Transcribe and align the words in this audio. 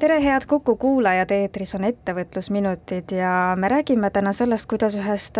tere, 0.00 0.22
head 0.24 0.42
Kuku 0.48 0.76
kuulajad, 0.76 1.30
eetris 1.30 1.74
on 1.76 1.84
Ettevõtlusminutid 1.84 3.12
ja 3.12 3.32
me 3.60 3.68
räägime 3.68 4.08
täna 4.10 4.32
sellest, 4.32 4.64
kuidas 4.70 4.96
ühest 4.96 5.36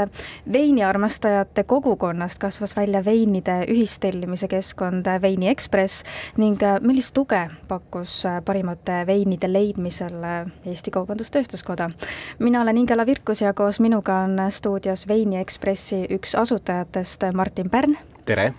veiniarmastajate 0.52 1.64
kogukonnast 1.64 2.38
kasvas 2.42 2.76
välja 2.76 3.00
veinide 3.04 3.62
ühistellimise 3.72 4.48
keskkond 4.52 5.08
Veini 5.22 5.48
Ekspress 5.48 6.04
ning 6.36 6.60
millist 6.84 7.14
tuge 7.16 7.40
pakkus 7.68 8.18
parimate 8.44 9.00
veinide 9.08 9.48
leidmisel 9.52 10.20
Eesti 10.66 10.92
Kaubandus-Tööstuskoda. 10.96 11.90
mina 12.38 12.62
olen 12.62 12.78
Ingela 12.84 13.06
Virkus 13.06 13.40
ja 13.40 13.54
koos 13.54 13.80
minuga 13.80 14.18
on 14.28 14.38
stuudios 14.50 15.08
Veini 15.08 15.40
Ekspressi 15.40 16.04
üks 16.10 16.34
asutajatest 16.34 17.22
Martin 17.34 17.70
Pärn. 17.70 17.98
tere! 18.24 18.54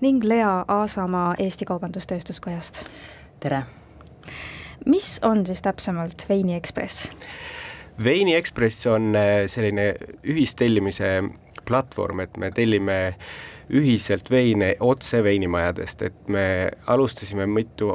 ning 0.00 0.24
Lea 0.24 0.64
Aasamaa 0.68 1.34
Eesti 1.38 1.64
Kaubandus-Tööstuskojast. 1.64 2.84
tere! 3.40 3.64
Mis 4.86 5.18
on 5.26 5.44
siis 5.46 5.62
täpsemalt 5.62 6.26
Veini 6.28 6.54
Ekspress? 6.54 7.10
veini 8.04 8.34
Ekspress 8.34 8.86
on 8.86 9.14
äh, 9.16 9.44
selline 9.46 9.94
ühistellimise 10.24 11.22
platvorm, 11.68 12.24
et 12.24 12.36
me 12.40 12.50
tellime 12.54 13.00
ühiselt 13.70 14.30
veine 14.30 14.74
otse 14.80 15.22
veinimajadest, 15.24 16.02
et 16.02 16.28
me 16.28 16.44
alustasime 16.90 17.46
mitu, 17.46 17.92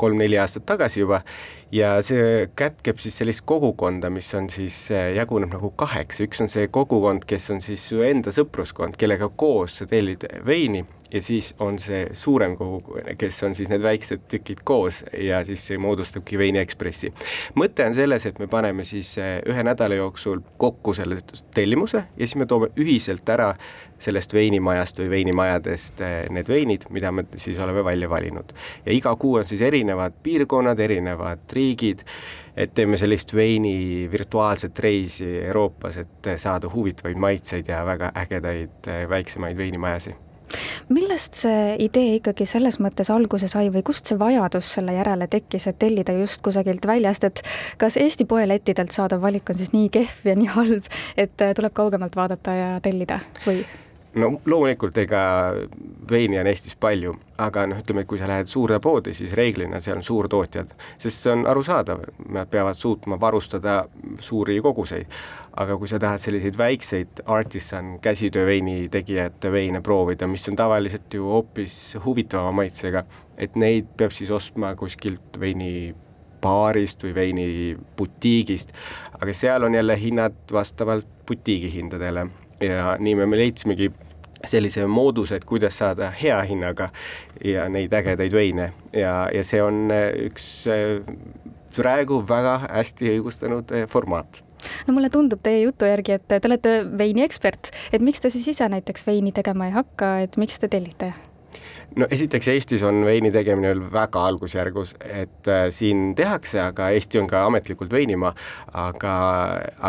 kolm-neli 0.00 0.38
aastat 0.40 0.64
tagasi 0.64 1.02
juba 1.02 1.20
ja 1.72 1.98
see 2.04 2.46
kätkeb 2.56 3.02
siis 3.02 3.18
sellist 3.20 3.44
kogukonda, 3.44 4.08
mis 4.10 4.30
on 4.38 4.48
siis, 4.52 4.78
äh, 4.94 5.10
jaguneb 5.18 5.52
nagu 5.56 5.72
kaheks, 5.76 6.22
üks 6.24 6.40
on 6.44 6.48
see 6.52 6.70
kogukond, 6.72 7.26
kes 7.28 7.50
on 7.52 7.60
siis 7.64 7.84
su 7.90 8.00
enda 8.06 8.32
sõpruskond, 8.34 8.96
kellega 9.00 9.28
koos 9.36 9.80
sa 9.80 9.90
tellid 9.90 10.24
veini 10.46 10.86
ja 11.12 11.22
siis 11.22 11.54
on 11.58 11.78
see 11.78 12.06
suurem 12.12 12.56
kogukond, 12.56 13.08
kes 13.18 13.42
on 13.46 13.54
siis 13.54 13.68
need 13.70 13.82
väiksed 13.82 14.26
tükid 14.30 14.62
koos 14.64 15.02
ja 15.18 15.42
siis 15.44 15.66
see 15.66 15.78
moodustabki 15.78 16.38
Veini 16.38 16.60
Ekspressi. 16.62 17.12
mõte 17.58 17.86
on 17.86 17.94
selles, 17.94 18.26
et 18.26 18.38
me 18.38 18.46
paneme 18.46 18.84
siis 18.84 19.16
eh, 19.18 19.38
ühe 19.48 19.64
nädala 19.66 19.98
jooksul 19.98 20.42
kokku 20.58 20.94
selle 20.94 21.20
tellimuse 21.54 22.04
ja 22.04 22.26
siis 22.26 22.36
me 22.36 22.46
toome 22.46 22.70
ühiselt 22.78 23.28
ära 23.28 23.54
sellest 24.00 24.32
veinimajast 24.34 25.02
või 25.02 25.10
veinimajadest 25.16 26.00
eh, 26.04 26.20
need 26.30 26.48
veinid, 26.48 26.86
mida 26.90 27.12
me 27.12 27.26
siis 27.34 27.58
oleme 27.58 27.84
välja 27.84 28.10
valinud. 28.10 28.54
ja 28.86 28.92
iga 28.92 29.16
kuu 29.16 29.34
on 29.42 29.48
siis 29.48 29.60
erinevad 29.60 30.22
piirkonnad, 30.22 30.78
erinevad 30.78 31.44
riigid, 31.52 32.06
et 32.56 32.74
teeme 32.74 32.96
sellist 32.96 33.34
veini 33.34 34.08
virtuaalset 34.12 34.78
reisi 34.78 35.36
Euroopas, 35.42 35.96
et 35.96 36.32
saada 36.36 36.70
huvitavaid 36.70 37.16
maitseid 37.16 37.68
ja 37.68 37.84
väga 37.86 38.12
ägedaid 38.14 38.86
eh, 38.86 39.08
väiksemaid 39.08 39.56
veinimajasid 39.56 40.29
millest 40.88 41.42
see 41.42 41.76
idee 41.86 42.16
ikkagi 42.18 42.46
selles 42.48 42.80
mõttes 42.82 43.10
alguse 43.12 43.48
sai 43.50 43.68
või 43.72 43.84
kust 43.86 44.10
see 44.10 44.18
vajadus 44.18 44.74
selle 44.76 44.94
järele 44.96 45.28
tekkis, 45.30 45.68
et 45.70 45.78
tellida 45.78 46.14
just 46.20 46.42
kusagilt 46.46 46.86
väljast, 46.86 47.24
et 47.24 47.44
kas 47.78 47.98
Eesti 48.00 48.24
poelettidelt 48.24 48.94
saadav 48.94 49.22
valik 49.22 49.50
on 49.50 49.60
siis 49.60 49.74
nii 49.76 49.92
kehv 49.92 50.32
ja 50.32 50.38
nii 50.38 50.50
halb, 50.56 50.90
et 51.16 51.44
äh, 51.44 51.54
tuleb 51.56 51.76
kaugemalt 51.76 52.16
vaadata 52.16 52.56
ja 52.56 52.72
tellida 52.84 53.20
või? 53.46 53.64
no 54.14 54.30
loomulikult, 54.46 54.98
ega 54.98 55.20
veini 56.10 56.40
on 56.40 56.48
Eestis 56.50 56.76
palju, 56.80 57.14
aga 57.38 57.66
noh, 57.70 57.80
ütleme, 57.82 58.04
et 58.04 58.10
kui 58.10 58.18
sa 58.18 58.28
lähed 58.30 58.50
suurde 58.50 58.80
poodi, 58.82 59.14
siis 59.14 59.34
reeglina 59.38 59.80
seal 59.80 60.00
on 60.00 60.06
suurtootjad, 60.06 60.74
sest 60.98 61.26
see 61.26 61.34
on 61.34 61.46
arusaadav, 61.50 62.02
nad 62.34 62.50
peavad 62.50 62.78
suutma 62.78 63.20
varustada 63.20 63.84
suuri 64.20 64.60
koguseid. 64.64 65.06
Aga 65.56 65.76
kui 65.78 65.88
sa 65.90 65.98
tahad 65.98 66.22
selliseid 66.22 66.58
väikseid 66.58 67.22
artisan 67.26 67.98
käsitööveini 68.02 68.88
tegijate 68.88 69.52
veine 69.52 69.80
proovida, 69.80 70.26
mis 70.26 70.48
on 70.48 70.56
tavaliselt 70.56 71.14
ju 71.14 71.24
hoopis 71.26 71.96
huvitavama 72.04 72.52
maitsega, 72.62 73.04
et 73.38 73.56
neid 73.56 73.90
peab 73.96 74.14
siis 74.14 74.30
ostma 74.30 74.74
kuskilt 74.78 75.40
veini 75.40 75.94
baarist 76.40 77.02
või 77.04 77.14
veinibutiigist, 77.14 78.72
aga 79.20 79.34
seal 79.36 79.66
on 79.66 79.74
jälle 79.74 79.96
hinnad 80.00 80.38
vastavalt 80.52 81.08
butiigi 81.28 81.72
hindadele. 81.74 82.26
Ja 82.60 82.96
nii 82.98 83.14
me, 83.16 83.26
me 83.26 83.40
leidsimegi 83.40 83.90
sellise 84.48 84.86
mooduse, 84.86 85.36
et 85.36 85.44
kuidas 85.44 85.78
saada 85.78 86.10
hea 86.22 86.38
hinnaga 86.48 86.90
ja 87.44 87.68
neid 87.68 87.92
ägedaid 87.92 88.32
veine. 88.32 88.72
Ja, 88.92 89.28
ja 89.34 89.44
see 89.44 89.60
on 89.62 89.90
üks 90.26 90.46
äh, 90.70 91.00
praegu 91.76 92.22
väga 92.28 92.60
hästi 92.68 93.16
õigustunud 93.16 93.74
äh, 93.76 93.88
formaat 93.88 94.40
no 94.86 94.96
mulle 94.96 95.10
tundub 95.12 95.42
teie 95.42 95.64
jutu 95.64 95.88
järgi, 95.88 96.18
et 96.20 96.28
te 96.28 96.42
olete 96.50 96.76
veini 96.98 97.24
ekspert, 97.26 97.72
et 97.92 98.04
miks 98.04 98.22
te 98.22 98.32
siis 98.32 98.52
ise 98.54 98.68
näiteks 98.70 99.06
veini 99.08 99.34
tegema 99.36 99.70
ei 99.70 99.76
hakka, 99.76 100.14
et 100.26 100.40
miks 100.40 100.60
te 100.62 100.70
tellite? 100.72 101.12
no 101.98 102.06
esiteks 102.10 102.48
Eestis 102.52 102.82
on 102.86 103.02
veini 103.06 103.30
tegemine 103.34 103.70
veel 103.72 103.82
väga 103.92 104.22
algusjärgus, 104.30 104.94
et 105.04 105.50
äh, 105.50 105.64
siin 105.74 106.14
tehakse, 106.18 106.60
aga 106.62 106.90
Eesti 106.94 107.20
on 107.20 107.28
ka 107.30 107.42
ametlikult 107.48 107.92
veinimaa, 107.92 108.32
aga, 108.84 109.14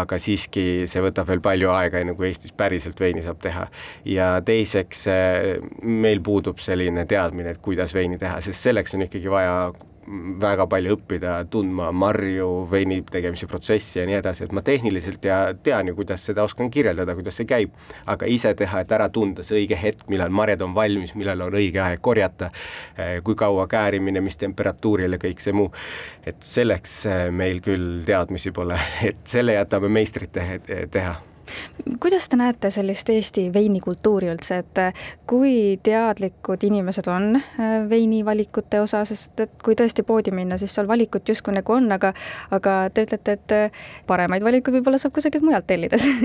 aga 0.02 0.20
siiski 0.22 0.66
see 0.90 1.04
võtab 1.06 1.30
veel 1.30 1.44
palju 1.46 1.72
aega, 1.74 2.02
enne 2.02 2.16
kui 2.18 2.32
Eestis 2.32 2.56
päriselt 2.58 3.00
veini 3.00 3.24
saab 3.26 3.42
teha. 3.44 3.68
ja 4.06 4.34
teiseks 4.46 5.06
äh, 5.12 5.70
meil 5.84 6.22
puudub 6.26 6.60
selline 6.64 7.06
teadmine, 7.06 7.54
et 7.54 7.62
kuidas 7.62 7.94
veini 7.94 8.18
teha, 8.22 8.42
sest 8.42 8.70
selleks 8.70 8.98
on 8.98 9.06
ikkagi 9.08 9.32
vaja 9.32 9.56
väga 10.42 10.66
palju 10.70 10.96
õppida, 10.98 11.36
tundma 11.52 11.92
marju, 11.94 12.48
veini 12.72 13.02
tegemise 13.06 13.48
protsessi 13.50 14.00
ja 14.00 14.06
nii 14.10 14.18
edasi, 14.18 14.46
et 14.48 14.56
ma 14.56 14.64
tehniliselt 14.66 15.26
ja 15.26 15.40
tean 15.64 15.92
ju, 15.92 15.96
kuidas 16.00 16.26
seda 16.26 16.46
oskan 16.48 16.72
kirjeldada, 16.74 17.16
kuidas 17.18 17.38
see 17.38 17.50
käib, 17.50 17.76
aga 18.10 18.30
ise 18.30 18.54
teha, 18.58 18.82
et 18.82 18.92
ära 18.98 19.10
tunda 19.14 19.46
see 19.46 19.62
õige 19.62 19.78
hetk, 19.78 20.08
millal 20.12 20.34
marjad 20.34 20.66
on 20.66 20.76
valmis, 20.78 21.14
millal 21.20 21.46
on 21.48 21.58
õige 21.62 21.84
aeg 21.86 22.02
korjata, 22.02 22.52
eh, 22.98 23.20
kui 23.26 23.38
kaua 23.38 23.68
käärimine, 23.72 24.24
mis 24.26 24.40
temperatuuril 24.42 25.18
ja 25.18 25.22
kõik 25.22 25.44
see 25.44 25.56
muu, 25.56 25.72
et 26.26 26.42
selleks 26.46 27.02
eh, 27.06 27.26
meil 27.32 27.62
küll 27.66 28.02
teadmisi 28.08 28.54
pole, 28.56 28.80
et 29.12 29.22
selle 29.30 29.60
jätame 29.60 29.92
meistrite 30.02 30.48
teha 30.92 31.20
kuidas 32.00 32.28
te 32.30 32.40
näete 32.40 32.72
sellist 32.74 33.10
Eesti 33.10 33.48
veinikultuuri 33.54 34.32
üldse, 34.32 34.62
et 34.64 34.82
äh, 34.82 35.06
kui 35.30 35.80
teadlikud 35.84 36.64
inimesed 36.68 37.08
on 37.12 37.36
äh, 37.38 37.78
veinivalikute 37.90 38.82
osas, 38.82 39.14
sest 39.14 39.46
et 39.46 39.54
kui 39.64 39.78
tõesti 39.80 40.06
poodi 40.08 40.34
minna, 40.36 40.58
siis 40.62 40.76
seal 40.76 40.90
valikut 40.90 41.30
justkui 41.30 41.56
nagu 41.56 41.78
on, 41.78 41.92
aga 41.92 42.14
aga 42.52 42.82
te 42.94 43.08
ütlete, 43.08 43.38
et 43.38 43.56
äh, 43.58 43.86
paremaid 44.08 44.44
valikuid 44.44 44.80
võib-olla 44.80 45.02
saab 45.02 45.16
kusagilt 45.18 45.46
mujalt 45.46 45.68
tellides 45.70 46.08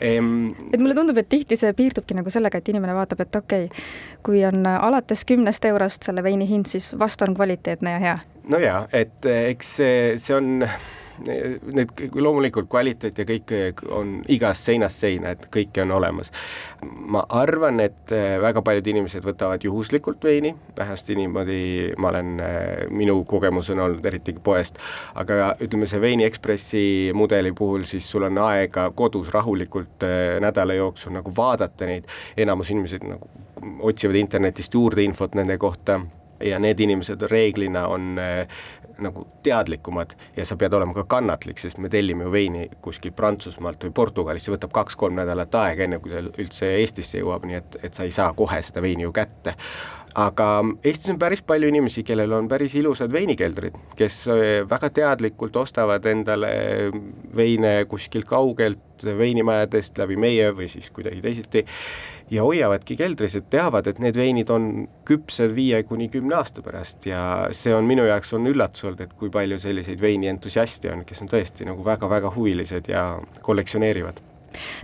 Ehm... 0.00 0.48
et 0.72 0.80
mulle 0.80 0.94
tundub, 0.94 1.18
et 1.20 1.28
tihti 1.30 1.56
see 1.58 1.70
piirdubki 1.76 2.16
nagu 2.18 2.30
sellega, 2.32 2.58
et 2.58 2.70
inimene 2.72 2.96
vaatab, 2.96 3.22
et 3.22 3.36
okei 3.38 3.68
okay,, 3.68 3.84
kui 4.26 4.42
on 4.46 4.66
alates 4.66 5.22
kümnest 5.28 5.64
eurost 5.70 6.08
selle 6.08 6.24
veini 6.26 6.48
hind, 6.50 6.66
siis 6.66 6.90
vast 6.98 7.22
on 7.22 7.34
kvaliteetne 7.36 7.94
ja 7.94 8.02
hea. 8.02 8.16
no 8.50 8.58
jaa, 8.58 8.80
et 8.92 9.28
eks 9.30 9.76
see, 9.78 9.96
see 10.18 10.34
on 10.34 10.66
need 11.22 12.14
loomulikult 12.14 12.68
kvaliteet 12.70 13.18
ja 13.18 13.26
kõik 13.28 13.82
on 13.94 14.16
igast 14.32 14.66
seinast 14.66 15.02
seina, 15.04 15.34
et 15.34 15.46
kõike 15.52 15.82
on 15.84 15.94
olemas. 15.94 16.30
ma 16.84 17.22
arvan, 17.28 17.80
et 17.80 18.12
äh, 18.12 18.34
väga 18.42 18.62
paljud 18.62 18.86
inimesed 18.86 19.24
võtavad 19.24 19.62
juhuslikult 19.64 20.24
veini, 20.24 20.54
vähemasti 20.76 21.14
niimoodi 21.16 21.94
ma 21.98 22.10
olen, 22.10 22.34
äh, 22.40 22.90
minu 22.90 23.22
kogemus 23.24 23.70
on 23.70 23.80
olnud 23.86 24.04
eriti 24.06 24.34
poest, 24.42 24.78
aga 25.14 25.54
ütleme, 25.60 25.86
see 25.86 26.00
Veini 26.00 26.26
Ekspressi 26.26 26.84
mudeli 27.14 27.52
puhul 27.52 27.86
siis 27.88 28.10
sul 28.10 28.26
on 28.28 28.38
aega 28.38 28.90
kodus 28.94 29.30
rahulikult 29.32 30.04
nädala 30.40 30.74
jooksul 30.74 31.14
nagu 31.14 31.32
vaadata 31.36 31.88
neid, 31.88 32.10
enamus 32.36 32.70
inimesed 32.74 33.06
nagu 33.08 33.30
otsivad 33.80 34.18
internetist 34.20 34.74
juurde 34.74 35.02
infot 35.02 35.34
nende 35.34 35.56
kohta 35.58 36.00
ja 36.44 36.58
need 36.58 36.80
inimesed 36.80 37.22
reeglina 37.30 37.86
on 37.88 38.18
nagu 39.02 39.26
teadlikumad 39.42 40.14
ja 40.36 40.46
sa 40.46 40.56
pead 40.60 40.74
olema 40.76 40.94
ka 40.94 41.04
kannatlik, 41.16 41.58
sest 41.58 41.78
me 41.82 41.90
tellime 41.92 42.26
ju 42.26 42.32
veini 42.32 42.68
kuskilt 42.82 43.16
Prantsusmaalt 43.16 43.84
või 43.84 43.94
Portugalist, 43.96 44.46
see 44.46 44.54
võtab 44.54 44.74
kaks-kolm 44.74 45.18
nädalat 45.18 45.54
aega, 45.54 45.84
enne 45.84 45.98
kui 46.02 46.12
ta 46.12 46.22
üldse 46.22 46.70
Eestisse 46.78 47.22
jõuab, 47.22 47.46
nii 47.48 47.60
et, 47.60 47.78
et 47.82 47.94
sa 47.94 48.06
ei 48.06 48.14
saa 48.14 48.32
kohe 48.36 48.62
seda 48.62 48.82
veini 48.84 49.06
ju 49.06 49.12
kätte 49.14 49.56
aga 50.14 50.48
Eestis 50.84 51.10
on 51.12 51.18
päris 51.18 51.42
palju 51.46 51.68
inimesi, 51.68 52.04
kellel 52.06 52.32
on 52.36 52.48
päris 52.48 52.74
ilusad 52.78 53.12
veinikeldrid, 53.12 53.76
kes 53.98 54.24
äh, 54.30 54.42
väga 54.70 54.90
teadlikult 54.94 55.56
ostavad 55.58 56.06
endale 56.06 56.50
veine 57.36 57.76
kuskilt 57.90 58.28
kaugelt 58.30 59.04
veinimajadest 59.04 59.98
läbi 59.98 60.16
meie 60.20 60.52
või 60.54 60.68
siis 60.70 60.90
kuidagi 60.94 61.20
teisiti 61.24 61.64
ja 62.30 62.44
hoiavadki 62.46 62.96
keldris, 62.96 63.34
et 63.36 63.48
teavad, 63.52 63.88
et 63.90 63.98
need 64.02 64.16
veinid 64.16 64.50
on 64.54 64.68
küpsed 65.08 65.52
viie 65.56 65.82
kuni 65.88 66.08
kümne 66.12 66.38
aasta 66.38 66.62
pärast. 66.64 67.04
Ja 67.10 67.48
see 67.52 67.74
on 67.74 67.88
minu 67.88 68.06
jaoks 68.08 68.32
on 68.38 68.46
üllatus 68.50 68.86
olnud, 68.86 69.02
et 69.04 69.16
kui 69.18 69.32
palju 69.34 69.58
selliseid 69.60 70.00
veini 70.00 70.30
entusiaste 70.32 70.92
on, 70.94 71.04
kes 71.08 71.24
on 71.24 71.32
tõesti 71.32 71.68
nagu 71.68 71.84
väga-väga 71.84 72.32
huvilised 72.36 72.88
ja 72.92 73.08
kollektsioneerivad 73.42 74.22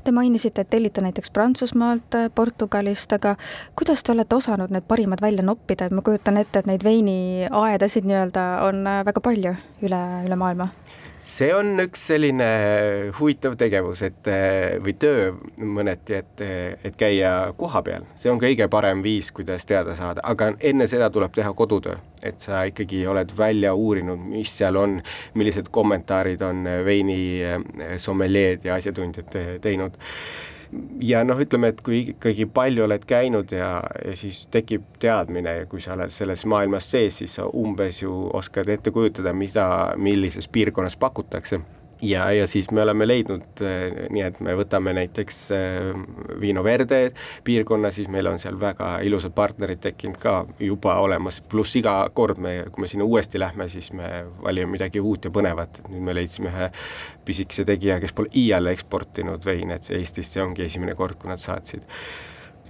Te 0.04 0.12
mainisite, 0.12 0.64
et 0.64 0.70
tellite 0.70 1.02
näiteks 1.04 1.30
Prantsusmaalt, 1.34 2.18
Portugalist, 2.34 3.12
aga 3.12 3.36
kuidas 3.78 4.02
te 4.02 4.12
olete 4.12 4.36
osanud 4.36 4.72
need 4.74 4.86
parimad 4.88 5.22
välja 5.22 5.44
noppida, 5.46 5.86
et 5.86 5.96
ma 5.96 6.02
kujutan 6.06 6.40
ette, 6.40 6.62
et 6.62 6.70
neid 6.70 6.84
veiniaedasid 6.86 8.08
nii-öelda 8.08 8.46
on 8.68 8.84
väga 9.06 9.22
palju 9.24 9.54
üle, 9.86 10.02
üle 10.26 10.40
maailma? 10.40 10.70
See 11.20 11.50
on 11.54 11.74
üks 11.82 12.06
selline 12.10 12.48
huvitav 13.18 13.56
tegevus, 13.60 14.02
et 14.06 14.28
või 14.80 14.94
töö 15.00 15.30
mõneti, 15.60 16.16
et, 16.20 16.42
et 16.86 16.96
käia 16.98 17.52
kohapeal, 17.58 18.06
see 18.18 18.32
on 18.32 18.40
kõige 18.40 18.68
parem 18.72 19.02
viis, 19.04 19.30
kuidas 19.36 19.66
teada 19.68 19.94
saada, 19.98 20.24
aga 20.24 20.52
enne 20.72 20.88
seda 20.90 21.10
tuleb 21.12 21.34
teha 21.36 21.52
kodutöö, 21.56 21.98
et 22.24 22.40
sa 22.40 22.64
ikkagi 22.68 23.04
oled 23.10 23.34
välja 23.36 23.74
uurinud, 23.76 24.20
mis 24.32 24.52
seal 24.60 24.80
on, 24.80 25.00
millised 25.36 25.68
kommentaarid 25.72 26.42
on 26.46 26.64
veini 26.86 27.20
sommeljeed 28.00 28.64
ja 28.64 28.80
asjatundjad 28.80 29.60
teinud 29.64 30.00
ja 31.02 31.24
noh, 31.24 31.40
ütleme, 31.40 31.72
et 31.72 31.82
kui 31.82 32.00
ikkagi 32.12 32.46
palju 32.54 32.84
oled 32.86 33.04
käinud 33.08 33.52
ja, 33.54 33.72
ja 34.04 34.14
siis 34.16 34.44
tekib 34.54 34.84
teadmine 35.02 35.56
ja 35.62 35.66
kui 35.70 35.82
sa 35.82 35.96
oled 35.96 36.12
selles 36.14 36.44
maailmas 36.46 36.90
sees, 36.90 37.20
siis 37.22 37.34
sa 37.40 37.48
umbes 37.48 38.02
ju 38.02 38.14
oskad 38.36 38.70
ette 38.70 38.92
kujutada, 38.94 39.32
mida, 39.36 39.66
millises 39.98 40.48
piirkonnas 40.48 40.96
pakutakse 41.00 41.60
ja, 42.02 42.32
ja 42.32 42.46
siis 42.46 42.70
me 42.70 42.82
oleme 42.82 43.06
leidnud 43.08 43.62
äh, 43.64 44.08
nii, 44.12 44.22
et 44.24 44.40
me 44.44 44.54
võtame 44.58 44.94
näiteks 44.96 45.40
äh, 45.56 45.90
Vino 46.40 46.64
Verde 46.64 47.00
piirkonna, 47.44 47.90
siis 47.94 48.08
meil 48.12 48.28
on 48.30 48.38
seal 48.42 48.58
väga 48.60 48.92
ilusad 49.06 49.34
partnerid 49.36 49.82
tekkinud 49.84 50.20
ka 50.20 50.34
juba 50.60 50.96
olemas, 51.02 51.40
pluss 51.40 51.76
iga 51.80 51.94
kord 52.14 52.40
me, 52.42 52.56
kui 52.72 52.84
me 52.84 52.90
sinna 52.90 53.06
uuesti 53.08 53.40
lähme, 53.40 53.68
siis 53.72 53.92
me 53.96 54.10
valime 54.42 54.72
midagi 54.76 55.00
uut 55.00 55.28
ja 55.28 55.34
põnevat, 55.34 55.82
et 55.82 55.92
nüüd 55.92 56.08
me 56.08 56.16
leidsime 56.16 56.50
ühe 56.52 56.70
pisikese 57.24 57.66
tegija, 57.68 58.00
kes 58.02 58.16
pole 58.16 58.32
iial 58.36 58.72
eksportinud 58.72 59.44
veine, 59.46 59.76
et 59.76 59.88
see 59.88 60.00
Eestisse 60.00 60.42
ongi 60.42 60.66
esimene 60.66 60.96
kord, 60.98 61.18
kui 61.20 61.30
nad 61.30 61.42
saatsid 61.42 61.86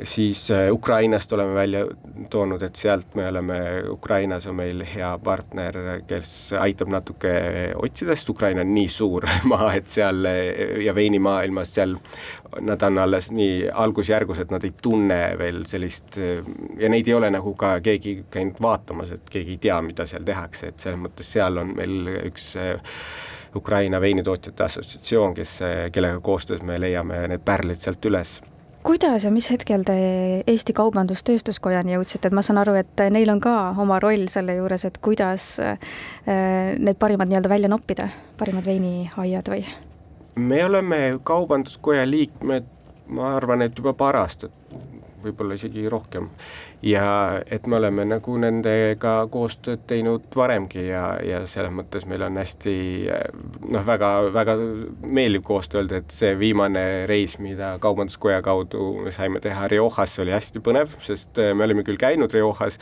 siis 0.03 0.51
äh, 0.51 0.73
Ukrainast 0.73 1.33
oleme 1.33 1.55
välja 1.55 1.87
toonud, 2.31 2.63
et 2.63 2.77
sealt 2.77 3.15
me 3.15 3.29
oleme, 3.29 3.59
Ukrainas 3.91 4.47
on 4.47 4.57
meil 4.57 4.85
hea 4.95 5.11
partner, 5.25 5.79
kes 6.07 6.53
aitab 6.61 6.91
natuke 6.93 7.33
otsida, 7.77 8.17
sest 8.17 8.31
Ukraina 8.31 8.65
on 8.65 8.75
nii 8.75 8.89
suur 8.89 9.27
maa, 9.53 9.73
et 9.75 9.89
seal 9.89 10.27
ja 10.85 10.95
veinimaailmas 10.95 11.75
seal 11.75 11.97
nad 12.61 12.83
on 12.83 12.99
alles 12.99 13.31
nii 13.31 13.71
algusjärgus, 13.73 14.43
et 14.43 14.51
nad 14.51 14.65
ei 14.67 14.75
tunne 14.83 15.21
veel 15.39 15.65
sellist 15.71 16.19
ja 16.19 16.91
neid 16.91 17.09
ei 17.09 17.15
ole 17.15 17.31
nagu 17.31 17.55
ka 17.59 17.77
keegi 17.85 18.17
käinud 18.31 18.59
vaatamas, 18.63 19.15
et 19.17 19.31
keegi 19.31 19.57
ei 19.57 19.65
tea, 19.69 19.81
mida 19.87 20.07
seal 20.11 20.27
tehakse, 20.27 20.73
et 20.73 20.83
selles 20.83 21.01
mõttes 21.01 21.31
seal 21.39 21.63
on 21.63 21.75
meil 21.77 22.15
üks 22.27 22.53
Ukraina 23.57 24.01
veinitootjate 24.01 24.65
assotsiatsioon, 24.65 25.35
kes, 25.35 25.57
kellega 25.93 26.21
koostöös 26.21 26.63
me 26.63 26.79
leiame 26.81 27.25
need 27.31 27.43
pärlid 27.45 27.83
sealt 27.83 28.07
üles 28.07 28.39
kuidas 28.83 29.25
ja 29.25 29.31
mis 29.31 29.51
hetkel 29.53 29.85
te 29.87 29.97
Eesti 30.49 30.75
Kaubandus-Tööstuskojani 30.77 31.95
jõudsite, 31.97 32.31
et 32.31 32.37
ma 32.37 32.43
saan 32.45 32.61
aru, 32.63 32.77
et 32.81 33.05
neil 33.13 33.31
on 33.33 33.41
ka 33.43 33.55
oma 33.81 34.01
roll 34.03 34.29
selle 34.33 34.57
juures, 34.57 34.87
et 34.89 34.99
kuidas 35.03 35.53
äh, 35.65 35.79
need 36.79 36.99
parimad 37.01 37.31
nii-öelda 37.31 37.53
välja 37.53 37.71
noppida, 37.73 38.09
parimad 38.41 38.67
veiniaiad 38.67 39.53
või? 39.53 39.65
me 40.41 40.65
oleme 40.65 41.19
Kaubanduskoja 41.27 42.07
liikmed, 42.09 42.69
ma 43.13 43.35
arvan, 43.37 43.63
et 43.67 43.77
juba 43.77 43.93
paar 43.99 44.17
aastat, 44.23 44.55
võib-olla 45.21 45.59
isegi 45.59 45.89
rohkem 45.91 46.31
ja 46.83 47.41
et 47.51 47.67
me 47.67 47.77
oleme 47.77 48.05
nagu 48.09 48.37
nendega 48.41 49.15
koostööd 49.33 49.83
teinud 49.91 50.29
varemgi 50.37 50.87
ja, 50.87 51.05
ja 51.25 51.43
selles 51.51 51.73
mõttes 51.77 52.07
meil 52.09 52.25
on 52.25 52.41
hästi 52.41 52.75
noh, 53.69 53.85
väga, 53.87 54.11
väga 54.33 54.57
meeldiv 55.05 55.45
koostöö 55.47 55.83
öelda, 55.83 56.01
et 56.01 56.15
see 56.15 56.33
viimane 56.41 57.07
reis, 57.11 57.37
mida 57.43 57.75
Kaubanduskoja 57.83 58.41
kaudu 58.43 58.93
me 59.05 59.13
saime 59.15 59.43
teha 59.45 59.69
Riojasse, 59.69 60.23
oli 60.25 60.35
hästi 60.37 60.65
põnev, 60.65 60.97
sest 61.05 61.41
me 61.55 61.69
olime 61.69 61.85
küll 61.85 62.01
käinud 62.01 62.33
Riojas 62.33 62.81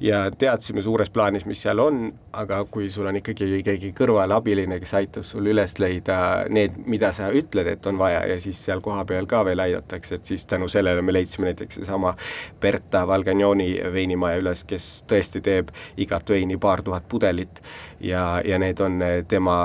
ja 0.00 0.30
teadsime 0.38 0.82
suures 0.82 1.10
plaanis, 1.10 1.44
mis 1.46 1.60
seal 1.62 1.78
on, 1.82 2.00
aga 2.32 2.62
kui 2.72 2.88
sul 2.90 3.08
on 3.10 3.18
ikkagi 3.20 3.60
keegi 3.66 3.92
kõrval 3.96 4.32
abiline, 4.32 4.78
kes 4.80 4.94
aitab 4.96 5.26
sul 5.28 5.50
üles 5.52 5.76
leida 5.82 6.46
need, 6.48 6.78
mida 6.88 7.12
sa 7.16 7.28
ütled, 7.36 7.68
et 7.68 7.86
on 7.86 8.00
vaja 8.00 8.22
ja 8.30 8.38
siis 8.40 8.62
seal 8.64 8.80
kohapeal 8.84 9.28
ka 9.30 9.42
veel 9.48 9.60
aidatakse, 9.66 10.16
et 10.16 10.32
siis 10.32 10.46
tänu 10.48 10.68
sellele 10.72 11.02
me 11.04 11.12
leidsime 11.12 11.50
näiteks 11.50 11.80
seesama 11.80 12.14
Berta 12.60 13.04
Valgagnoni 13.08 13.68
veinimaja 13.92 14.40
üles, 14.40 14.64
kes 14.64 14.88
tõesti 15.10 15.44
teeb 15.44 15.74
igat 16.00 16.30
veini 16.30 16.56
paar 16.60 16.82
tuhat 16.82 17.08
pudelit. 17.08 17.60
Ja, 18.00 18.40
ja 18.44 18.58
need 18.58 18.80
on 18.80 19.02
tema 19.28 19.56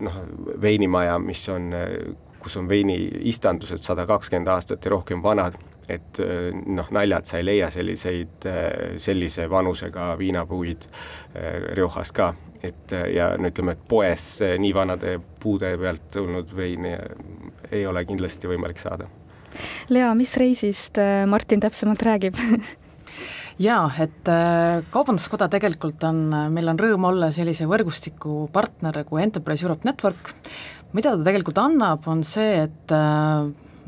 noh, 0.00 0.22
veinimaja, 0.60 1.18
mis 1.18 1.48
on 1.48 1.72
kus 2.40 2.56
on 2.56 2.68
veiniistandused 2.68 3.84
sada 3.84 4.06
kakskümmend 4.08 4.48
aastat 4.48 4.84
ja 4.84 4.94
rohkem 4.96 5.22
vanad 5.22 5.58
et 5.96 6.20
äh, 6.22 6.50
noh, 6.66 6.88
naljad, 6.94 7.28
sa 7.28 7.40
ei 7.40 7.46
leia 7.46 7.70
selliseid, 7.72 8.46
äh, 8.48 8.96
sellise 9.02 9.46
vanusega 9.50 10.12
viinapuid 10.20 10.86
äh, 10.86 11.70
Riojas 11.76 12.12
ka, 12.16 12.32
et 12.62 12.92
ja 13.14 13.30
no 13.40 13.48
ütleme, 13.48 13.76
et 13.76 13.86
poes 13.88 14.26
nii 14.60 14.72
vanade 14.76 15.14
puude 15.40 15.70
pealt 15.80 16.10
tulnud 16.12 16.50
veini 16.56 16.92
ei 17.72 17.86
ole 17.88 18.04
kindlasti 18.04 18.50
võimalik 18.50 18.82
saada. 18.82 19.06
Lea, 19.90 20.10
mis 20.14 20.34
reisist 20.38 21.00
Martin 21.26 21.62
täpsemalt 21.64 22.04
räägib? 22.04 22.36
Jaa, 23.64 23.88
et 24.00 24.28
Kaubanduskoda 24.92 25.48
tegelikult 25.52 26.04
on, 26.08 26.20
meil 26.52 26.68
on 26.72 26.78
rõõm 26.80 27.08
olla 27.08 27.32
sellise 27.32 27.66
võrgustiku 27.68 28.44
partner 28.52 29.00
nagu 29.02 29.18
Enterprise 29.20 29.66
Europe 29.66 29.88
Network, 29.88 30.30
mida 30.96 31.16
ta 31.16 31.24
tegelikult 31.24 31.60
annab, 31.64 32.06
on 32.12 32.22
see, 32.28 32.62
et 32.68 32.94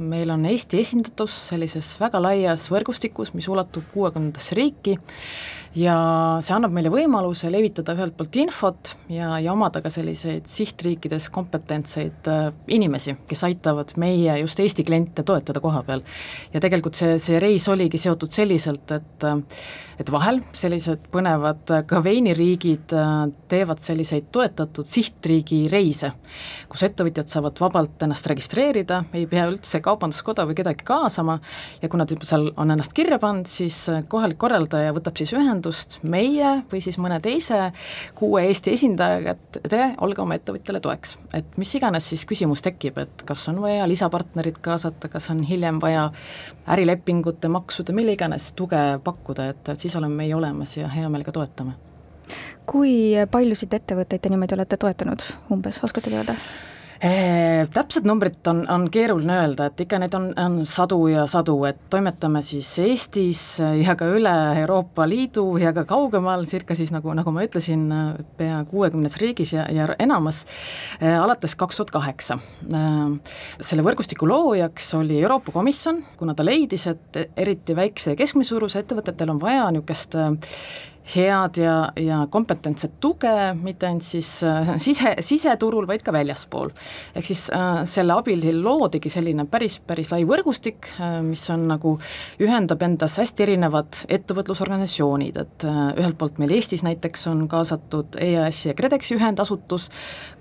meil 0.03 0.31
on 0.35 0.45
Eesti 0.49 0.81
esindatus 0.83 1.35
sellises 1.49 1.95
väga 2.01 2.21
laias 2.23 2.69
võrgustikus, 2.73 3.33
mis 3.37 3.49
ulatub 3.51 3.87
kuuekümnendasse 3.95 4.59
riiki 4.59 4.99
ja 5.79 5.95
see 6.45 6.53
annab 6.53 6.75
meile 6.77 6.91
võimaluse 6.93 7.49
levitada 7.53 7.95
ühelt 7.97 8.17
poolt 8.17 8.37
infot 8.43 8.93
ja, 9.13 9.39
ja 9.41 9.55
omada 9.55 9.81
ka 9.85 9.91
selliseid 9.93 10.49
sihtriikides 10.51 11.31
kompetentseid 11.33 12.29
äh, 12.29 12.51
inimesi, 12.77 13.17
kes 13.29 13.45
aitavad 13.49 13.95
meie 14.01 14.37
just 14.43 14.61
Eesti 14.61 14.85
kliente 14.85 15.25
toetada 15.25 15.63
koha 15.65 15.83
peal. 15.87 16.05
ja 16.53 16.61
tegelikult 16.61 16.99
see, 16.99 17.17
see 17.23 17.41
reis 17.41 17.69
oligi 17.73 18.01
seotud 18.03 18.33
selliselt, 18.33 18.91
et 18.99 19.29
äh, 19.29 19.41
et 20.03 20.11
vahel 20.13 20.41
sellised 20.57 21.07
põnevad 21.13 21.71
äh, 21.73 21.85
ka 21.89 22.01
veiniriigid 22.05 22.95
äh, 22.97 23.13
teevad 23.51 23.83
selliseid 23.85 24.31
toetatud 24.35 24.89
sihtriigi 24.89 25.67
reise, 25.73 26.13
kus 26.73 26.85
ettevõtjad 26.89 27.31
saavad 27.31 27.61
vabalt 27.63 28.03
ennast 28.07 28.27
registreerida, 28.31 29.03
ei 29.17 29.29
pea 29.31 29.47
üldse 29.51 29.83
Kaubanduskoda 29.85 30.47
või 30.49 30.57
kedagi 30.59 30.87
kaasama 30.89 31.39
ja 31.83 31.91
kui 31.91 32.01
nad 32.01 32.13
juba 32.13 32.29
seal 32.29 32.51
on 32.57 32.75
ennast 32.75 32.95
kirja 32.97 33.21
pannud, 33.23 33.51
siis 33.51 33.85
kohalik 34.13 34.41
korraldaja 34.43 34.95
võtab 34.97 35.21
siis 35.21 35.35
ühendust 35.37 35.62
ühendust 35.63 35.99
meie 36.03 36.63
või 36.71 36.81
siis 36.83 36.99
mõne 36.99 37.21
teise 37.23 37.71
kuue 38.19 38.43
Eesti 38.49 38.73
esindajaga, 38.75 39.37
et 39.37 39.59
tere, 39.71 39.95
olge 40.03 40.23
oma 40.23 40.35
ettevõtjale 40.35 40.81
toeks. 40.81 41.19
et 41.33 41.47
mis 41.57 41.75
iganes 41.75 42.09
siis 42.09 42.25
küsimus 42.27 42.63
tekib, 42.63 42.99
et 42.99 43.23
kas 43.25 43.49
on 43.49 43.61
vaja 43.63 43.87
lisapartnerit 43.87 44.59
kaasata, 44.59 45.09
kas 45.09 45.31
on 45.31 45.43
hiljem 45.43 45.81
vaja 45.81 46.11
ärilepingute, 46.67 47.49
maksude, 47.49 47.93
mille 47.93 48.13
iganes 48.13 48.53
tuge 48.53 48.99
pakkuda, 49.05 49.49
et, 49.49 49.69
et 49.69 49.79
siis 49.79 49.97
oleme 49.97 50.15
meie 50.15 50.35
olemas 50.35 50.77
ja 50.77 50.89
hea 50.89 51.09
meelega 51.09 51.33
toetame. 51.33 51.73
kui 52.67 53.15
paljusid 53.31 53.73
ettevõtteid 53.75 54.23
te 54.23 54.29
niimoodi 54.31 54.55
olete 54.55 54.77
toetanud 54.77 55.23
umbes, 55.51 55.83
oskate 55.85 56.11
teada? 56.11 56.37
Täpset 57.03 58.05
numbrit 58.07 58.47
on, 58.47 58.61
on 58.71 58.85
keeruline 58.95 59.35
öelda, 59.41 59.67
et 59.67 59.81
ikka 59.83 59.99
neid 59.99 60.13
on, 60.15 60.29
on 60.39 60.61
sadu 60.71 61.01
ja 61.11 61.25
sadu, 61.27 61.57
et 61.67 61.81
toimetame 61.91 62.39
siis 62.47 62.69
Eestis 62.79 63.41
ja 63.59 63.97
ka 63.99 64.07
üle 64.07 64.35
Euroopa 64.61 65.09
Liidu 65.11 65.49
ja 65.59 65.73
ka 65.75 65.83
kaugemal, 65.89 66.45
circa 66.47 66.77
siis 66.79 66.93
nagu, 66.95 67.11
nagu 67.19 67.35
ma 67.35 67.43
ütlesin, 67.43 67.89
pea 68.39 68.61
kuuekümnes 68.71 69.19
riigis 69.19 69.51
ja, 69.57 69.67
ja 69.75 69.89
enamas, 69.99 70.45
alates 71.03 71.57
kaks 71.59 71.81
tuhat 71.81 71.91
kaheksa. 71.99 72.39
Selle 72.71 73.87
võrgustiku 73.89 74.31
loojaks 74.31 74.93
oli 75.01 75.19
Euroopa 75.25 75.57
Komisjon, 75.59 76.05
kuna 76.23 76.39
ta 76.39 76.47
leidis, 76.47 76.87
et 76.93 77.23
eriti 77.35 77.75
väikse 77.75 78.15
ja 78.15 78.23
keskmise 78.23 78.55
suuruse 78.55 78.79
ettevõtetel 78.85 79.35
on 79.35 79.43
vaja 79.43 79.67
niisugust 79.75 80.15
head 81.15 81.59
ja, 81.59 81.77
ja 81.99 82.23
kompetentset 82.31 82.99
tuge, 83.01 83.33
mitte 83.59 83.89
ainult 83.89 84.07
siis 84.07 84.29
äh, 84.47 84.75
sise, 84.83 85.15
siseturul, 85.21 85.87
vaid 85.89 86.05
ka 86.07 86.15
väljaspool. 86.15 86.71
ehk 87.15 87.27
siis 87.27 87.49
äh, 87.55 87.83
selle 87.89 88.15
abil 88.15 88.45
loodigi 88.63 89.11
selline 89.13 89.47
päris, 89.51 89.79
päris 89.87 90.13
lai 90.13 90.23
võrgustik 90.29 90.93
äh,, 91.01 91.19
mis 91.27 91.43
on 91.51 91.67
nagu, 91.71 91.97
ühendab 92.43 92.83
endas 92.87 93.19
hästi 93.19 93.47
erinevad 93.47 94.03
ettevõtlusorganisatsioonid, 94.09 95.41
et 95.43 95.67
äh, 95.67 95.81
ühelt 95.99 96.19
poolt 96.19 96.39
meil 96.43 96.55
Eestis 96.57 96.85
näiteks 96.87 97.27
on 97.33 97.47
kaasatud 97.51 98.19
EAS-i 98.21 98.71
ja 98.71 98.77
KredExi 98.79 99.17
ühendasutus, 99.19 99.89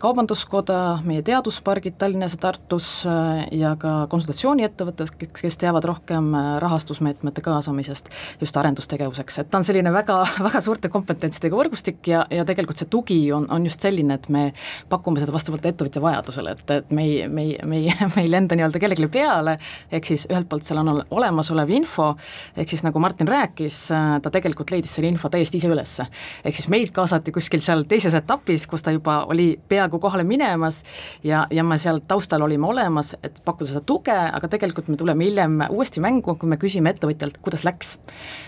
Kaubanduskoda, 0.01 0.99
meie 1.05 1.21
teaduspargid 1.25 1.97
Tallinnas 2.01 2.37
ja 2.37 2.41
Tartus 2.47 2.91
äh, 3.09 3.45
ja 3.57 3.73
ka 3.79 4.05
konsultatsiooniettevõtted, 4.11 5.13
kes 5.41 5.57
teavad 5.61 5.85
rohkem 5.89 6.31
äh, 6.37 6.51
rahastusmeetmete 6.63 7.43
kaasamisest 7.45 8.09
just 8.41 8.57
arendustegevuseks, 8.57 9.41
et 9.41 9.51
ta 9.51 9.61
on 9.61 9.67
selline 9.67 9.93
väga, 9.93 10.21
väga 10.41 10.50
väga 10.51 10.61
suurte 10.65 10.89
kompetentsidega 10.91 11.55
võrgustik 11.55 12.07
ja, 12.11 12.25
ja 12.31 12.43
tegelikult 12.47 12.79
see 12.81 12.89
tugi 12.91 13.19
on, 13.31 13.45
on 13.53 13.63
just 13.67 13.83
selline, 13.83 14.17
et 14.17 14.27
me 14.33 14.43
pakume 14.91 15.21
seda 15.21 15.31
vastavalt 15.31 15.65
ettevõtja 15.69 16.01
vajadusele, 16.03 16.55
et, 16.57 16.73
et 16.75 16.91
me 16.91 17.05
ei, 17.07 17.27
me 17.31 17.45
ei, 17.45 17.53
me 17.67 17.79
ei, 17.79 17.93
me 18.15 18.25
ei 18.25 18.31
lenda 18.31 18.57
nii-öelda 18.57 18.81
kellelegi 18.81 19.07
peale, 19.11 19.55
ehk 19.91 20.09
siis 20.11 20.27
ühelt 20.29 20.49
poolt 20.51 20.67
seal 20.67 20.81
on 20.81 21.01
olemasolev 21.03 21.71
info, 21.75 22.09
ehk 22.57 22.73
siis 22.73 22.83
nagu 22.83 22.99
Martin 22.99 23.29
rääkis, 23.31 23.77
ta 23.91 24.33
tegelikult 24.33 24.73
leidis 24.75 24.95
selle 24.97 25.11
info 25.11 25.31
täiesti 25.31 25.61
ise 25.61 25.71
üles. 25.71 25.95
ehk 26.43 26.57
siis 26.57 26.67
meid 26.73 26.91
kaasati 26.95 27.31
kuskil 27.35 27.63
seal 27.63 27.85
teises 27.87 28.15
etapis, 28.17 28.67
kus 28.67 28.83
ta 28.83 28.91
juba 28.91 29.21
oli 29.31 29.53
peaaegu 29.71 30.01
kohale 30.03 30.27
minemas 30.27 30.81
ja, 31.23 31.45
ja 31.51 31.63
me 31.63 31.79
seal 31.79 32.03
taustal 32.07 32.43
olime 32.43 32.67
olemas, 32.67 33.15
et 33.23 33.39
pakkuda 33.45 33.71
seda 33.71 33.85
tuge, 33.87 34.17
aga 34.17 34.51
tegelikult 34.51 34.91
me 34.91 34.99
tuleme 34.99 35.29
hiljem 35.29 35.61
uuesti 35.69 36.03
mängu, 36.03 36.35
kui 36.35 36.51
me 36.51 36.59
küsime 36.59 36.91
ettevõtjalt, 36.91 37.39
kuidas 37.41 37.63
läks. 37.67 37.95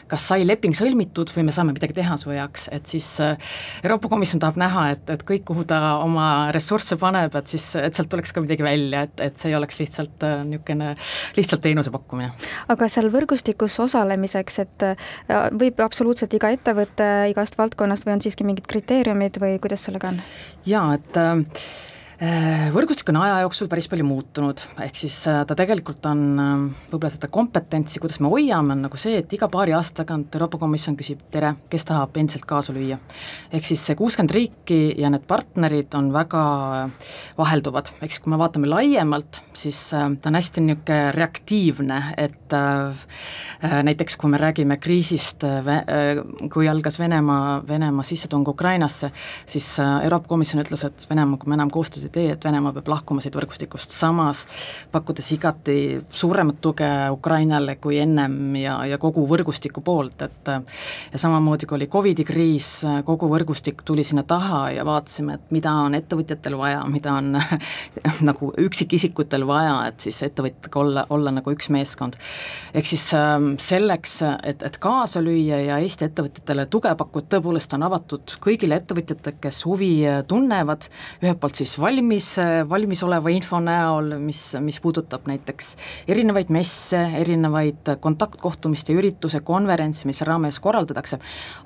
kas 0.07 0.27
sai 0.27 0.43
leping 0.45 0.75
sõlmitud 0.75 1.31
või 1.33 1.47
me 1.47 1.53
saame 1.55 1.73
midagi 1.73 1.92
teha 1.95 2.17
su 2.19 2.33
heaks, 2.33 2.67
et 2.75 2.89
siis 2.89 3.07
äh, 3.23 3.37
Euroopa 3.83 4.11
Komisjon 4.11 4.41
tahab 4.43 4.59
näha, 4.61 4.85
et, 4.95 5.13
et 5.13 5.25
kõik, 5.27 5.45
kuhu 5.49 5.65
ta 5.69 5.97
oma 6.03 6.27
ressursse 6.55 6.97
paneb, 7.01 7.35
et 7.39 7.55
siis, 7.55 7.69
et 7.79 7.95
sealt 7.95 8.11
tuleks 8.11 8.35
ka 8.35 8.43
midagi 8.43 8.65
välja, 8.65 9.05
et, 9.07 9.25
et 9.29 9.39
see 9.39 9.51
ei 9.51 9.57
oleks 9.59 9.81
lihtsalt 9.81 10.27
äh, 10.27 10.41
niisugune 10.47 10.93
lihtsalt 11.37 11.63
teenuse 11.65 11.93
pakkumine. 11.93 12.31
aga 12.73 12.89
seal 12.91 13.09
võrgustikus 13.13 13.79
osalemiseks, 13.87 14.59
et 14.65 14.87
äh, 14.91 15.07
võib 15.57 15.81
absoluutselt 15.83 16.33
iga 16.37 16.53
ettevõte 16.53 17.09
igast 17.31 17.57
valdkonnast 17.59 18.07
või 18.07 18.17
on 18.17 18.25
siiski 18.25 18.45
mingid 18.47 18.69
kriteeriumid 18.69 19.41
või 19.41 19.57
kuidas 19.63 19.87
sellega 19.87 20.13
on? 20.13 20.21
jaa, 20.69 20.87
et 20.99 21.23
Äh, 21.23 21.43
võrgustik 22.73 23.09
on 23.09 23.17
aja 23.23 23.39
jooksul 23.41 23.67
päris 23.71 23.87
palju 23.89 24.05
muutunud, 24.05 24.61
ehk 24.85 24.97
siis 24.97 25.15
äh, 25.29 25.41
ta 25.47 25.55
tegelikult 25.57 26.05
on 26.05 26.21
äh, 26.39 26.51
võib-olla 26.91 27.09
seda 27.09 27.29
kompetentsi, 27.33 27.99
kuidas 28.03 28.19
me 28.21 28.29
hoiame, 28.29 28.75
on 28.75 28.83
nagu 28.85 28.99
see, 28.99 29.17
et 29.23 29.33
iga 29.33 29.49
paari 29.51 29.73
aasta 29.73 30.03
tagant 30.03 30.35
Euroopa 30.37 30.59
Komisjon 30.61 30.97
küsib, 30.99 31.23
tere, 31.33 31.55
kes 31.71 31.87
tahab 31.89 32.15
endiselt 32.21 32.45
kaasa 32.49 32.75
lüüa. 32.75 32.99
ehk 33.51 33.65
siis 33.65 33.81
see 33.87 33.97
kuuskümmend 33.97 34.33
riiki 34.35 34.79
ja 35.01 35.09
need 35.13 35.25
partnerid 35.27 35.95
on 35.97 36.11
väga 36.13 36.43
vahelduvad, 37.39 37.89
ehk 37.99 38.13
siis 38.13 38.21
kui 38.23 38.33
me 38.33 38.39
vaatame 38.41 38.69
laiemalt, 38.69 39.41
siis 39.57 39.81
ta 39.89 40.29
on 40.29 40.37
hästi 40.37 40.61
niisugune 40.61 41.11
reaktiivne, 41.13 41.99
et 42.17 42.53
näiteks 43.83 44.17
kui 44.19 44.31
me 44.31 44.39
räägime 44.41 44.77
kriisist, 44.81 45.43
kui 46.53 46.69
algas 46.69 46.99
Venemaa, 46.99 47.61
Venemaa 47.67 48.05
sissetung 48.07 48.47
Ukrainasse, 48.47 49.11
siis 49.45 49.67
Euroopa 49.81 50.29
Komisjon 50.31 50.63
ütles, 50.63 50.85
et 50.87 51.05
Venemaaga 51.09 51.49
me 51.49 51.57
enam 51.57 51.71
koostööd 51.73 52.02
ei 52.07 52.13
tee, 52.13 52.31
et 52.35 52.45
Venemaa 52.45 52.73
peab 52.75 52.89
lahkuma 52.91 53.21
siit 53.23 53.35
võrgustikust, 53.37 53.93
samas 53.95 54.45
pakkudes 54.91 55.31
igati 55.35 55.77
suuremat 56.09 56.59
tuge 56.63 56.89
Ukrainale 57.13 57.77
kui 57.81 57.99
ennem 58.01 58.55
ja, 58.59 58.77
ja 58.89 58.99
kogu 59.01 59.25
võrgustiku 59.29 59.83
poolt, 59.85 60.21
et 60.25 60.51
ja 61.13 61.21
samamoodi, 61.21 61.67
kui 61.69 61.77
oli 61.77 61.89
Covidi 61.91 62.25
kriis, 62.27 62.69
kogu 63.05 63.29
võrgustik 63.31 63.83
tuli 63.85 64.03
sinna 64.07 64.25
taha 64.27 64.65
ja 64.77 64.85
vaatasime, 64.87 65.37
et 65.39 65.53
mida 65.55 65.73
on 65.85 65.95
ettevõtjatel 65.97 66.57
vaja, 66.59 66.83
mida 66.91 67.15
on 67.19 67.37
nagu 68.29 68.51
üksikisikutel 68.63 69.47
vaja, 69.47 69.77
et 69.89 70.03
siis 70.03 70.21
ettevõtjatega 70.27 70.79
olla, 70.79 71.05
olla 71.13 71.33
nagu 71.39 71.53
üks 71.53 71.69
meeskond. 71.73 72.17
ehk 72.73 72.89
siis 72.89 73.05
ähm, 73.17 73.53
selleks, 73.61 74.19
et, 74.43 74.63
et 74.63 74.77
kaasa 74.81 75.21
lüüa 75.23 75.61
ja 75.67 75.79
Eesti 75.83 76.09
ettevõtjatele 76.09 76.67
tuge 76.71 76.93
pakkuda, 76.97 77.29
tõepoolest 77.35 77.73
on 77.77 77.87
avatud 77.87 78.37
kõigile 78.43 78.79
ettevõtjatele, 78.81 79.37
kes 79.41 79.63
huvi 79.67 79.93
tunnevad, 80.27 80.87
ühelt 81.23 81.39
poolt 81.41 81.61
siis 81.61 81.75
valmis 81.79 81.92
valmis, 81.93 82.27
valmisoleva 82.69 83.31
info 83.33 83.59
näol, 83.61 84.15
mis, 84.21 84.39
mis 84.63 84.79
puudutab 84.81 85.27
näiteks 85.29 85.73
erinevaid 86.09 86.49
messe, 86.53 86.99
erinevaid 87.19 87.93
kontaktkohtumiste 88.01 88.95
ürituse, 88.97 89.43
konverentse, 89.45 90.07
mis 90.09 90.21
raames 90.25 90.59
korraldatakse, 90.63 91.19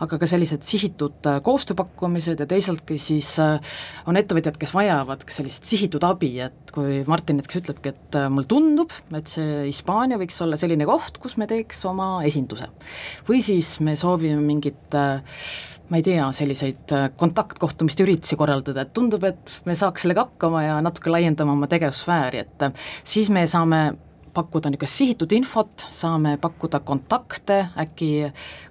aga 0.03 0.19
ka 0.19 0.29
sellised 0.29 0.65
sihitud 0.67 1.29
koostööpakkumised 1.45 2.43
ja 2.43 2.49
teisaltki 2.49 2.99
siis 3.01 3.33
äh, 3.43 3.61
on 4.09 4.19
ettevõtjad, 4.19 4.59
kes 4.59 4.73
vajavad 4.75 5.23
ka 5.27 5.35
sellist 5.35 5.67
sihitud 5.69 6.03
abi, 6.07 6.33
et 6.43 6.75
kui 6.75 7.01
Martin 7.07 7.39
näiteks 7.39 7.61
ütlebki, 7.61 7.95
et 7.95 8.19
äh, 8.19 8.27
mulle 8.33 8.49
tundub, 8.51 8.93
et 9.15 9.31
see 9.31 9.67
Hispaania 9.69 10.19
võiks 10.19 10.41
olla 10.43 10.59
selline 10.59 10.87
koht, 10.89 11.21
kus 11.23 11.37
me 11.39 11.47
teeks 11.49 11.85
oma 11.87 12.17
esinduse. 12.27 12.69
või 13.29 13.41
siis 13.45 13.77
me 13.83 13.95
soovime 13.99 14.43
mingit 14.43 14.97
äh, 14.97 15.21
ma 15.89 15.99
ei 15.99 16.03
tea, 16.03 16.25
selliseid 16.35 16.91
äh, 16.95 17.07
kontaktkohtumiste 17.19 18.03
üritusi 18.03 18.37
korraldada, 18.39 18.83
et 18.83 18.93
tundub, 18.95 19.23
et 19.27 19.59
me 19.65 19.75
saaks 19.77 20.03
sellega 20.03 20.27
hakkama 20.27 20.63
ja 20.65 20.81
natuke 20.83 21.13
laiendama 21.13 21.55
oma 21.55 21.69
tegevussfääri, 21.71 22.43
et 22.43 22.67
äh, 22.67 22.85
siis 23.07 23.31
me 23.33 23.45
saame 23.47 23.81
pakkuda 24.37 24.69
niisugust 24.69 24.99
sihitud 24.99 25.33
infot, 25.33 25.87
saame 25.95 26.35
pakkuda 26.41 26.81
kontakte, 26.85 27.63
äkki 27.79 28.11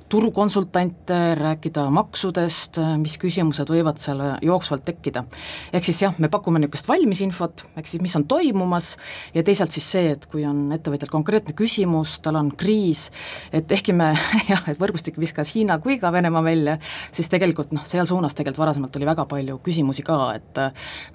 turukonsultante, 0.08 1.34
rääkida 1.34 1.88
maksudest, 1.90 2.78
mis 3.02 3.16
küsimused 3.18 3.70
võivad 3.70 3.98
seal 3.98 4.20
jooksvalt 4.44 4.84
tekkida. 4.86 5.24
ehk 5.72 5.84
siis 5.84 6.02
jah, 6.02 6.14
me 6.22 6.28
pakume 6.30 6.60
niisugust 6.62 6.88
valmisinfot, 6.88 7.64
ehk 7.76 7.90
siis 7.90 8.02
mis 8.02 8.14
on 8.16 8.26
toimumas, 8.30 8.94
ja 9.34 9.42
teisalt 9.42 9.74
siis 9.74 9.88
see, 9.90 10.12
et 10.14 10.26
kui 10.30 10.44
on 10.46 10.70
ettevõtjal 10.76 11.10
konkreetne 11.10 11.56
küsimus, 11.58 12.20
tal 12.22 12.38
on 12.38 12.52
kriis, 12.54 13.10
et 13.52 13.72
ehkki 13.72 13.96
me 13.96 14.12
jah, 14.52 14.62
et 14.70 14.78
võrgustik 14.78 15.18
viskas 15.18 15.50
Hiina 15.56 15.78
kui 15.82 15.98
ka 15.98 16.12
Venemaa 16.14 16.44
välja, 16.44 16.78
siis 17.10 17.30
tegelikult 17.32 17.74
noh, 17.74 17.82
seal 17.86 18.06
suunas 18.06 18.34
tegelikult 18.34 18.62
varasemalt 18.62 18.96
oli 19.00 19.10
väga 19.10 19.26
palju 19.26 19.58
küsimusi 19.66 20.06
ka, 20.06 20.20
et 20.38 20.62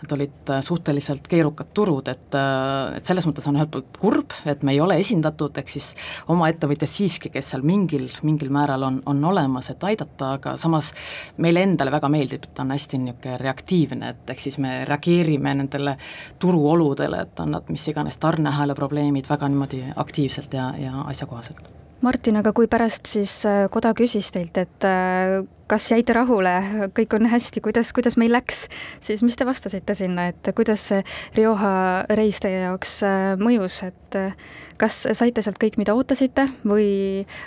nad 0.03 0.17
olid 0.17 0.53
suhteliselt 0.67 1.31
keerukad 1.31 1.71
turud, 1.73 2.11
et 2.11 2.39
et 2.41 3.07
selles 3.07 3.25
mõttes 3.27 3.47
on 3.47 3.57
ühelt 3.57 3.71
poolt 3.71 3.97
kurb, 4.01 4.35
et 4.45 4.63
me 4.67 4.75
ei 4.75 4.81
ole 4.83 4.97
esindatud, 4.99 5.55
ehk 5.57 5.71
siis 5.71 5.93
oma 6.31 6.49
ettevõtjad 6.51 6.89
siiski, 6.89 7.31
kes 7.31 7.53
seal 7.53 7.63
mingil, 7.65 8.07
mingil 8.27 8.51
määral 8.53 8.80
seal 8.81 8.87
on, 8.87 9.01
on 9.05 9.25
olemas, 9.25 9.69
et 9.69 9.83
aidata, 9.83 10.33
aga 10.37 10.55
samas 10.57 10.93
meile 11.37 11.63
endale 11.63 11.91
väga 11.91 12.09
meeldib, 12.09 12.47
ta 12.53 12.63
on 12.65 12.71
hästi 12.71 12.97
niisugune 13.01 13.37
reaktiivne, 13.41 14.09
et 14.09 14.33
ehk 14.33 14.39
siis 14.39 14.57
me 14.61 14.81
reageerime 14.85 15.53
nendele 15.61 15.97
turuoludele, 16.39 17.21
et 17.21 17.39
on 17.39 17.53
nad 17.57 17.69
mis 17.69 17.87
iganes 17.87 18.17
tarneahela 18.17 18.75
probleemid 18.75 19.29
väga 19.29 19.49
niimoodi 19.49 19.83
aktiivselt 19.95 20.53
ja, 20.53 20.73
ja 20.77 21.05
asjakohaselt 21.05 21.80
Martin, 22.01 22.39
aga 22.39 22.49
kui 22.57 22.65
pärast 22.65 23.05
siis 23.05 23.43
äh, 23.45 23.67
koda 23.69 23.91
küsis 23.93 24.31
teilt, 24.33 24.55
et 24.57 24.85
äh, 24.89 25.43
kas 25.69 25.85
jäite 25.91 26.15
rahule, 26.17 26.53
kõik 26.97 27.13
on 27.13 27.29
hästi, 27.29 27.61
kuidas, 27.61 27.91
kuidas 27.93 28.17
meil 28.17 28.33
läks, 28.33 28.63
siis 29.03 29.21
mis 29.21 29.37
te 29.37 29.45
vastasite 29.45 29.93
sinna, 29.95 30.25
et 30.31 30.49
kuidas 30.57 30.87
see 30.89 31.03
Rioja 31.37 32.01
reis 32.17 32.41
teie 32.41 32.63
jaoks 32.65 32.97
äh, 33.05 33.21
mõjus, 33.37 33.83
et 33.85 34.19
kas 34.81 34.97
saite 35.13 35.45
sealt 35.45 35.61
kõik, 35.61 35.77
mida 35.77 35.93
ootasite 35.93 36.47
või, 36.65 36.89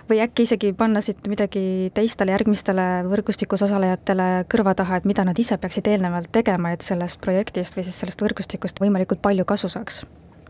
või 0.06 0.23
äkki 0.23 0.46
isegi 0.46 0.70
panna 0.78 1.02
siit 1.02 1.26
midagi 1.26 1.90
teistele 1.99 2.37
järgmistele 2.37 2.88
võrgustikus 3.11 3.66
osalejatele 3.66 4.46
kõrva 4.54 4.78
taha, 4.78 5.02
et 5.02 5.08
mida 5.11 5.26
nad 5.26 5.38
ise 5.38 5.58
peaksid 5.58 5.90
eelnevalt 5.90 6.30
tegema, 6.32 6.73
et 6.73 6.87
sellest 6.87 7.18
projektist 7.26 7.75
või 7.75 7.88
siis 7.88 7.99
sellest 7.99 8.23
võrgustikust 8.23 8.78
võimalikult 8.80 9.25
palju 9.25 9.50
kasu 9.50 9.73
saaks? 9.73 10.04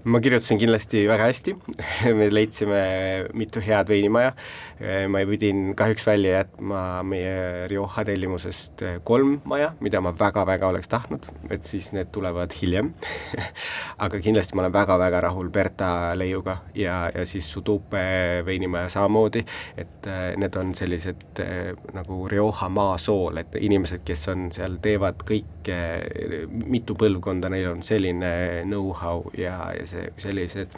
Ma 0.04 0.20
kirjutasin 0.20 0.58
kindlasti 0.60 1.04
väga 1.08 1.28
hästi. 1.30 1.54
Me 2.18 2.28
leidsime 2.32 2.80
mitu 3.36 3.60
head 3.64 3.88
veinimaja, 3.88 4.34
ma 5.08 5.22
pidin 5.28 5.72
kahjuks 5.76 6.06
välja 6.06 6.40
jätma 6.40 7.02
meie 7.06 7.64
Rioja 7.70 8.04
tellimusest 8.04 8.82
kolm 9.04 9.38
maja, 9.48 9.72
mida 9.80 10.00
ma 10.04 10.12
väga-väga 10.18 10.68
oleks 10.68 10.90
tahtnud, 10.92 11.24
et 11.50 11.64
siis 11.64 11.92
need 11.96 12.10
tulevad 12.12 12.52
hiljem. 12.60 12.92
Aga 14.04 14.20
kindlasti 14.20 14.56
ma 14.56 14.64
olen 14.64 14.74
väga-väga 14.74 15.22
rahul 15.28 15.48
Berta 15.54 15.88
leiuga 16.18 16.58
ja, 16.74 17.10
ja 17.14 17.24
siis 17.26 17.48
Sudupe 17.52 18.04
veinimaja 18.46 18.90
samamoodi, 18.92 19.44
et 19.78 20.08
äh, 20.10 20.34
need 20.40 20.56
on 20.60 20.74
sellised 20.76 21.40
äh, 21.40 21.72
nagu 21.96 22.28
Rioja 22.28 22.68
maasool, 22.68 23.40
et 23.40 23.56
inimesed, 23.60 24.04
kes 24.04 24.28
on 24.34 24.48
seal, 24.54 24.76
teevad 24.84 25.24
kõike, 25.24 25.80
mitu 26.50 26.96
põlvkonda, 26.98 27.48
neil 27.52 27.70
on 27.72 27.82
selline 27.86 28.34
know-how 28.68 29.30
ja, 29.38 29.56
ja 29.78 29.86
see 29.88 29.93
see, 29.94 30.10
sellised 30.24 30.76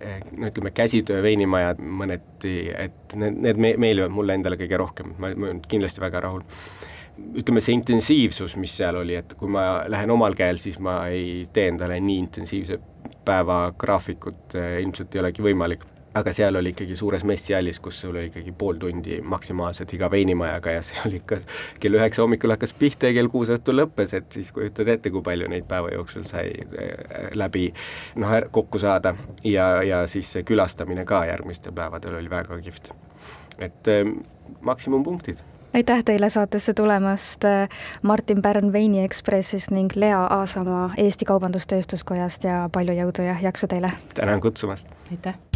eh, 0.00 0.18
no 0.36 0.50
ütleme, 0.50 0.72
käsitöö 0.76 1.22
veinimajad 1.24 1.80
mõneti, 1.80 2.56
et 2.74 3.16
need, 3.18 3.40
need 3.46 3.62
me-, 3.62 3.76
meeldivad 3.86 4.14
mulle 4.14 4.36
endale 4.38 4.58
kõige 4.60 4.82
rohkem, 4.82 5.16
ma, 5.22 5.32
olen 5.32 5.62
kindlasti 5.68 6.02
väga 6.04 6.26
rahul. 6.26 6.44
ütleme, 7.40 7.62
see 7.64 7.78
intensiivsus, 7.78 8.58
mis 8.60 8.76
seal 8.76 9.00
oli, 9.00 9.16
et 9.16 9.34
kui 9.40 9.48
ma 9.48 9.86
lähen 9.88 10.12
omal 10.12 10.36
käel, 10.36 10.60
siis 10.60 10.78
ma 10.82 11.06
ei 11.08 11.46
tee 11.52 11.70
endale 11.72 12.00
nii 12.00 12.18
intensiivse 12.26 12.80
päevagraafikut, 13.26 14.58
eh, 14.58 14.80
ilmselt 14.84 15.14
ei 15.14 15.24
olegi 15.24 15.44
võimalik 15.46 15.86
aga 16.16 16.32
seal 16.32 16.56
oli 16.56 16.72
ikkagi 16.72 16.96
suures 16.96 17.24
messihallis, 17.28 17.80
kus 17.80 18.00
sul 18.00 18.14
oli 18.14 18.30
ikkagi 18.30 18.52
pool 18.58 18.78
tundi 18.80 19.20
maksimaalselt 19.22 19.92
iga 19.96 20.10
veinimajaga 20.10 20.76
ja 20.78 20.84
see 20.86 21.00
oli 21.06 21.20
ikka 21.22 21.40
kell 21.80 21.98
üheksa 21.98 22.24
hommikul 22.24 22.54
hakkas 22.54 22.74
pihta 22.78 23.10
ja 23.10 23.16
kell 23.18 23.32
kuus 23.32 23.52
õhtul 23.54 23.80
lõppes, 23.80 24.14
et 24.16 24.30
siis 24.32 24.52
kujutad 24.54 24.88
ette, 24.96 25.12
kui 25.14 25.24
palju 25.26 25.50
neid 25.52 25.66
päeva 25.68 25.92
jooksul 25.94 26.24
sai 26.28 26.52
äh, 26.66 27.26
läbi 27.34 27.68
noh, 28.22 28.38
kokku 28.50 28.80
saada 28.82 29.16
ja, 29.44 29.82
ja 29.86 30.04
siis 30.10 30.32
see 30.32 30.46
külastamine 30.46 31.04
ka 31.08 31.24
järgmistel 31.28 31.74
päevadel 31.76 32.20
oli 32.20 32.32
väga 32.32 32.60
kihvt. 32.62 32.94
et 33.58 33.92
äh, 33.92 34.08
maksimumpunktid 34.60 35.44
aitäh 35.76 36.04
teile 36.04 36.28
saatesse 36.28 36.74
tulemast, 36.74 37.44
äh, 37.44 37.68
Martin 38.02 38.42
Pärn 38.42 38.72
Veini 38.72 39.04
Ekspressist 39.04 39.70
ning 39.70 39.90
Lea 39.94 40.22
Aasamaa 40.24 40.90
Eesti 40.96 41.28
Kaubandus-Tööstuskojast 41.28 42.48
ja 42.48 42.64
palju 42.72 42.96
jõudu 42.96 43.28
ja 43.28 43.36
jaksu 43.42 43.68
teile! 43.68 43.92
tänan 44.14 44.40
kutsumast! 44.40 44.88
aitäh! 45.10 45.55